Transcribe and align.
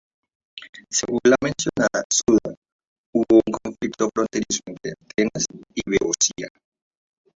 Según 0.89 1.19
la 1.25 1.35
mencionada 1.43 2.03
Suda, 2.09 2.55
hubo 3.13 3.35
un 3.35 3.53
conflicto 3.63 4.09
fronterizo 4.11 4.61
entre 4.65 4.93
Atenas 4.93 5.45
y 5.75 5.81
Beocia. 5.87 6.49